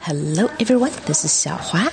[0.00, 1.86] Hello everyone, this is 小华。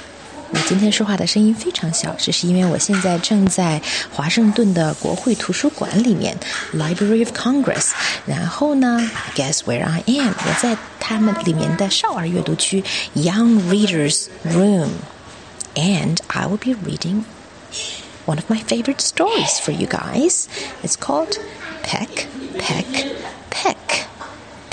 [0.51, 6.37] 我今天说话的声音非常小，这是因为我现在正在华盛顿的国会图书馆里面
[6.75, 7.91] （Library of Congress）。
[8.27, 10.33] 然后呢，Guess where I am？
[10.45, 12.83] 我在他们里面的少儿阅读区
[13.15, 17.23] （Young Readers Room）。And I will be reading
[18.27, 20.45] one of my favorite stories for you guys.
[20.83, 21.39] It's called
[21.81, 22.27] Peck,
[22.59, 22.85] Peck,
[23.49, 24.05] Peck.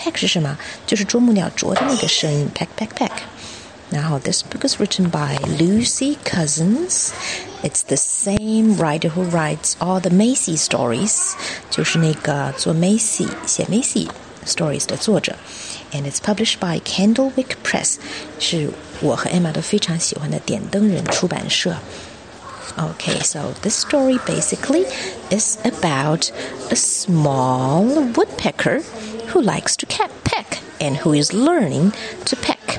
[0.05, 0.55] pack 是什么？
[0.85, 3.11] 就是啄木鸟啄的那个声音，pack pack pack。
[3.89, 7.09] 然后，this book is written by Lucy Cousins.
[7.63, 11.33] It's the same writer who writes all the Maisy stories，
[11.70, 14.09] 就是那个做 Maisy 写 Maisy
[14.45, 15.35] stories 的作者。
[15.91, 17.95] And it's published by Candlewick Press，
[18.39, 18.69] 是
[19.02, 21.77] 我和 Emma 都非常喜欢的点灯人出版社。
[22.78, 24.82] Okay, so this story basically
[25.30, 26.30] is about
[26.70, 28.80] a small woodpecker
[29.30, 31.92] who likes to peck and who is learning
[32.24, 32.78] to peck.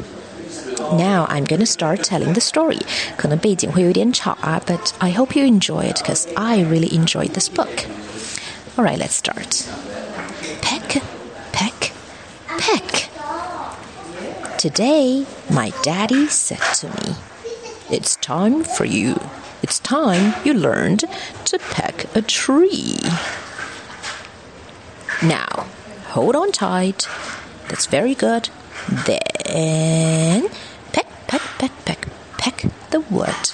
[0.94, 2.80] Now I'm going to start telling the story.
[3.18, 7.86] 可能背景会有点吵啊, but I hope you enjoy it because I really enjoyed this book.
[8.78, 9.66] All right, let's start.
[10.62, 11.02] Peck,
[11.52, 11.92] peck,
[12.58, 13.10] peck.
[14.58, 17.16] Today, my daddy said to me,
[17.90, 19.20] It's time for you.
[19.64, 21.06] It's time you learned
[21.46, 22.98] to peck a tree.
[25.22, 25.68] Now,
[26.08, 27.08] hold on tight.
[27.68, 28.50] That's very good.
[29.06, 30.50] Then,
[30.92, 33.52] peck, peck, peck, peck, peck the wood.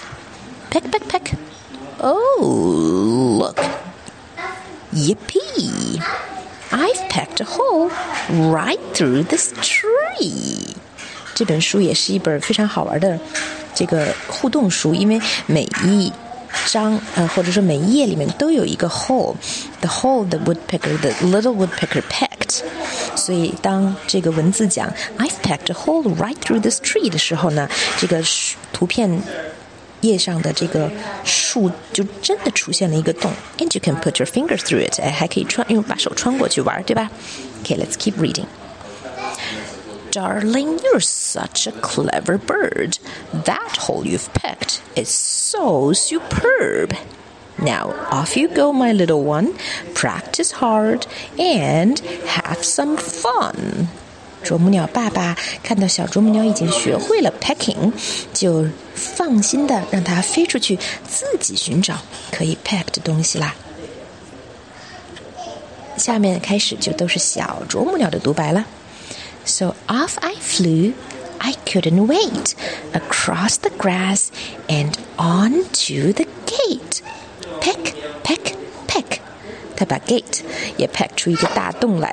[0.70, 1.34] Peck, peck, peck.
[2.00, 3.58] Oh, look.
[4.94, 6.02] Yippee!
[6.72, 7.90] I've pecked a hole
[8.30, 10.76] right through this tree.
[11.36, 13.20] 这本书也是一本非常好玩的
[13.74, 16.12] 这个互动书，因为每一
[16.66, 22.62] 章呃或者说每一页里面都有一个 hole，the hole the woodpecker the little woodpecker pecked。
[23.16, 28.24] 所以当这个文字讲 I've pecked a hole right through this tree 的时候呢，这个
[28.72, 29.22] 图片
[30.02, 30.90] 页上的这个
[31.24, 37.10] 树就真的出现了一个洞，and you can put your fingers through it，哎，还可以穿用把手穿过去玩，对吧？
[37.64, 38.46] Okay，let's keep reading.
[40.12, 42.98] Darling, you're such a clever bird.
[43.46, 46.94] That hole you've pecked is so superb.
[47.60, 49.54] Now, off you go, my little one.
[49.94, 51.06] Practice hard
[51.38, 53.90] and have some fun.
[54.44, 57.92] 啄木鸟爸爸看到小啄木鸟已经学会了 pecking，
[58.34, 58.66] 就
[58.96, 61.98] 放心的让它飞出去，自己寻找
[62.32, 63.54] 可以 peck 的东西啦。
[65.98, 68.66] 下面开始就都是小啄木鸟的独白了。
[69.46, 70.94] so off I flew.
[71.40, 72.56] I couldn't wait.
[72.94, 74.32] Across the grass
[74.68, 77.02] and on to the gate.
[77.62, 77.94] Peck,
[78.24, 78.56] peck,
[78.88, 79.20] peck.
[79.76, 80.42] 他把 gate
[80.78, 82.12] 也 peck 出一个大洞来。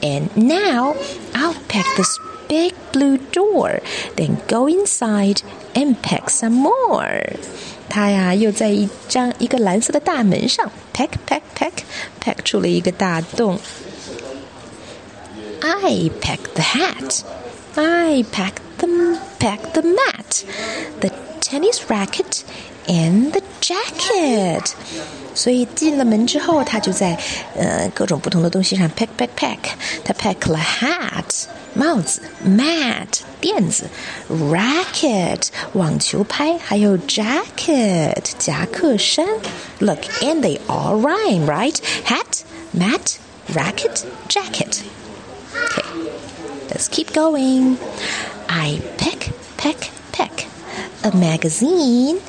[0.00, 0.96] And now
[1.34, 3.80] I'll peck this big blue door,
[4.16, 5.42] then go inside
[5.74, 7.36] and peck some more.
[7.88, 11.72] 他呀，又在一张一个蓝色的大门上 peck peck peck
[12.22, 13.58] peck 出了一个大洞。
[15.62, 17.24] I packed the hat.
[17.76, 20.44] I packed the packed the mat,
[21.00, 21.10] the
[21.40, 22.44] tennis racket,
[22.86, 24.74] and the jacket.
[25.34, 27.18] 所以进了门之后，他就在
[27.56, 29.58] 呃各种不同的东西上 pack pack pack。
[30.04, 33.08] 他 pack 了 hat 帽子，mat
[33.40, 33.86] 垫子，
[34.30, 39.26] racket 网球拍，还有 jacket 夹克衫。
[39.80, 41.76] Look, and they all rhyme, right?
[42.04, 43.16] Hat, mat,
[43.52, 44.82] racket, jacket.
[45.65, 46.11] Okay,
[46.69, 47.77] let's keep going.
[48.47, 50.47] I peck, peck, peck.
[51.03, 52.19] A magazine,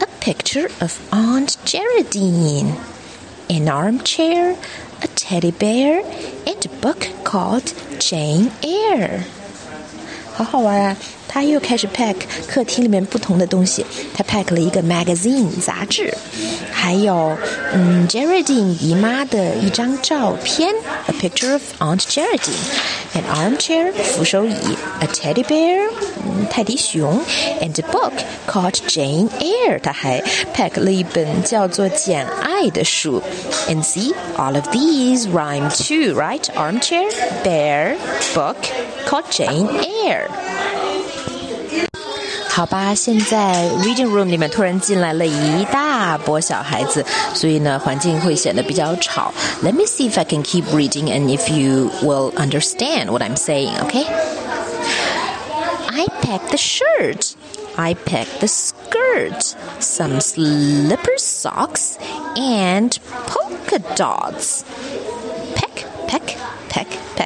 [0.00, 2.76] a picture of Aunt Geraldine,
[3.48, 4.56] an armchair,
[5.02, 6.02] a teddy bear,
[6.46, 9.24] and a book called Jane Eyre.
[10.38, 10.96] 好好玩啊！
[11.26, 12.14] 他又开始 pack
[12.46, 13.84] 客厅里面不同的东西。
[14.14, 16.16] 他 pack 了一个 magazine 杂志，
[16.70, 17.36] 还有
[17.72, 20.72] 嗯 Geraldine 姨妈的一张照片
[21.08, 22.52] ，a picture of Aunt Jaredine
[23.13, 25.89] Geraldine，an armchair 扶手椅，a teddy bear
[26.49, 27.21] 泰迪熊，
[27.61, 28.13] and a book
[28.47, 29.79] called Jane Eyre。
[29.81, 30.21] 他还
[30.53, 33.21] pack 了一本叫做《简爱》的书。
[33.67, 36.43] And see all of these rhyme too, right?
[36.55, 37.09] Armchair,
[37.43, 37.97] bear,
[38.33, 38.57] book
[39.07, 40.27] called Jane Eyre.
[42.49, 47.03] 好吧，现在 reading room 里面突然进来了一大波小孩子，
[47.33, 49.33] 所以呢，环境会显得比较吵。
[49.63, 53.77] Let me see if I can keep reading and if you will understand what I'm saying,
[53.87, 54.05] okay?
[55.89, 57.35] I packed the shirt.
[57.75, 61.97] I packed the skirt, some slipper socks,
[62.35, 62.95] and
[63.25, 64.63] polka dots.
[65.55, 66.37] Peck, peck,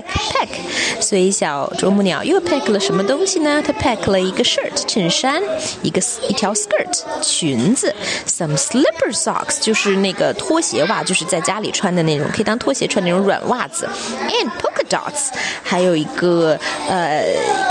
[0.01, 1.01] peck, peck, peck。
[1.01, 3.61] 所以小啄木鸟又 peck 了什么东西呢？
[3.65, 5.41] 它 peck 了一个 shirt 衬衫，
[5.81, 7.93] 一个一条 skirt 裙子，
[8.25, 13.87] some slipper socks 就是那个拖鞋袜，就是在家里穿的那种，可以当拖鞋穿那种软袜子，
[14.29, 15.29] and polka dots
[15.63, 16.57] 还有一个
[16.87, 17.25] 呃，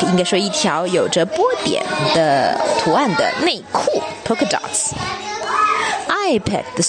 [0.09, 1.85] 应该说一条有着波点
[2.15, 6.83] 的图案的内裤，polka dots。I picked the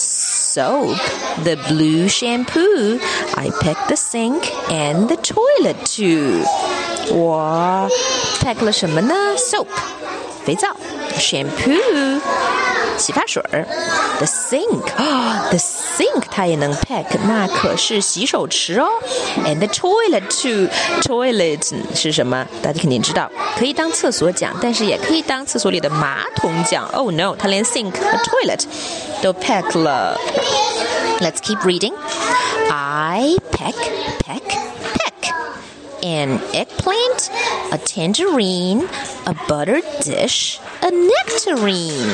[0.51, 0.97] soap,
[1.44, 2.99] the blue shampoo.
[3.35, 6.44] I picked the sink and the toilet too.
[7.09, 7.89] 我
[8.41, 9.13] pack 了什么呢？
[9.38, 9.67] soap，
[10.44, 10.67] 肥皂；
[11.17, 12.19] shampoo，
[13.01, 13.63] 洗发水儿；
[14.17, 18.88] the sink， 啊，the sink 它也能 pack，那可是洗手池哦。
[19.45, 22.45] And the toilet too，toilet 是什么？
[22.61, 26.88] 大家肯定知道，可以当厕所讲，但是也可以当厕所里的马桶讲。
[26.89, 28.63] Oh no，它连 sink 和 toilet
[29.21, 30.19] 都 pack 了。
[31.19, 31.94] Let's keep reading.
[32.69, 33.73] I peck,
[34.19, 34.41] peck,
[34.94, 35.33] peck.
[36.03, 37.29] An eggplant,
[37.71, 38.88] a tangerine,
[39.25, 42.09] a buttered dish, a nectarine,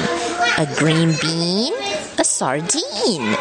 [0.57, 1.73] a green bean,
[2.17, 3.35] a sardine,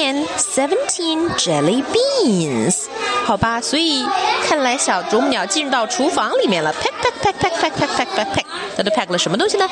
[0.00, 2.86] and seventeen jelly beans.
[3.24, 4.04] 好吧，所以
[4.46, 6.74] 看来小啄木鸟进入到厨房里面了。
[6.74, 8.44] Peck peck peck peck peck peck peck peck peck，
[8.76, 9.68] 它都 peck 了什么东西呢？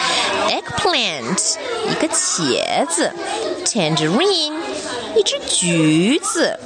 [0.49, 1.57] Eggplant，
[1.91, 3.11] 一个茄子；
[3.65, 4.55] tangerine，
[5.15, 6.59] 一只橘子。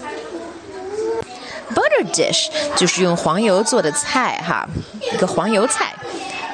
[1.75, 4.69] Butter dish 就是用黄油做的菜哈，
[5.12, 5.94] 一个黄油菜。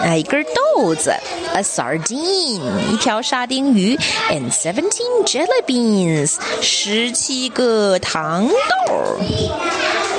[0.00, 0.44] 啊，一根
[0.74, 1.14] 豆子。
[1.54, 2.60] A sardine
[2.92, 3.96] 一条沙丁鱼。
[4.30, 8.48] And seventeen jelly beans 十七个糖
[8.88, 9.16] 豆。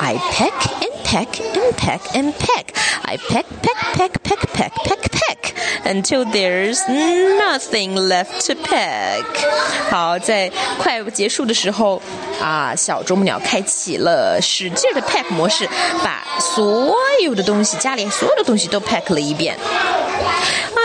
[0.00, 2.74] I peck and peck and peck and peck.
[3.02, 5.41] I peck, peck, peck, peck, peck, peck, peck
[5.93, 6.79] Until there's
[7.37, 9.23] nothing left to pack
[9.91, 12.01] 好，在快结束的时候
[12.41, 15.69] 啊，小啄木鸟开启了使劲的 pack 模式，
[16.03, 19.55] 把所有的东西，家里所有的东西都 pack 了一遍。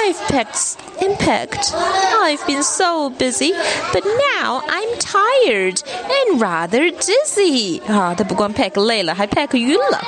[0.08, 1.74] I've pecked and pecked.
[1.74, 3.54] I've been so busy,
[3.92, 7.82] but now I'm tired and rather dizzy.
[7.88, 10.02] 啊，它不光 peck 累了，还 peck 晕了。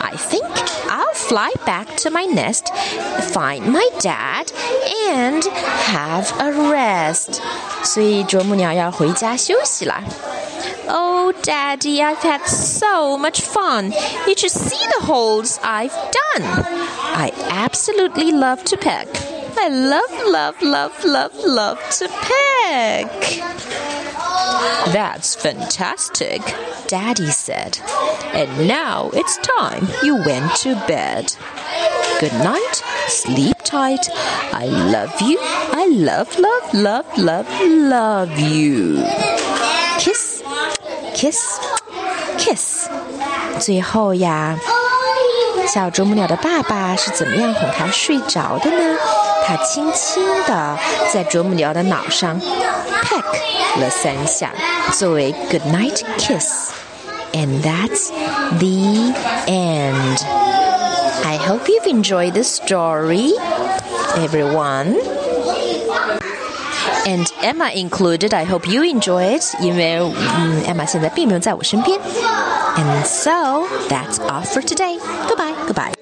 [0.00, 0.44] I think
[0.88, 2.72] I'll fly back to my nest,
[3.32, 4.46] find my dad,
[5.08, 5.42] and
[5.86, 7.40] have a rest.
[7.82, 10.02] 所以啄木鸟要回家休息啦。
[10.88, 13.92] Oh, Daddy, I've had so much fun.
[14.26, 16.44] You should see the holes I've done.
[17.14, 19.06] I absolutely love to peck.
[19.64, 23.10] I love, love, love, love, love to peck.
[24.92, 26.40] That's fantastic,
[26.86, 27.78] Daddy said.
[28.34, 31.34] And now it's time you went to bed.
[32.20, 34.08] Good night, sleep tight.
[34.52, 35.38] I love you.
[35.40, 39.02] I love, love, love, love, love you.
[39.98, 40.42] Kiss,
[41.14, 41.58] kiss,
[42.38, 42.88] kiss.
[43.58, 44.58] 最后呀，
[45.72, 48.96] 小啄木鸟的爸爸是怎么样哄它睡着的呢？
[49.46, 50.76] 他轻轻地
[51.12, 54.52] 在啄木鸟的脑上 peck 了三下，
[54.92, 58.10] 作为 good night kiss。And that's
[58.58, 59.14] the
[59.46, 60.18] end.
[61.24, 63.32] I hope you've enjoyed the story,
[64.16, 64.96] everyone.
[67.06, 68.34] And Emma included.
[68.34, 69.54] I hope you enjoy it.
[69.60, 71.98] 因为嗯，Emma 现在并没有在我身边。
[72.77, 74.97] And so that's all for today.
[75.27, 75.55] Goodbye.
[75.67, 75.93] Goodbye.